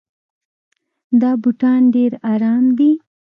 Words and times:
دا 1.21 1.31
بوټان 1.41 1.81
ډېر 1.95 2.11
ارام 2.33 2.65
دي. 2.77 2.91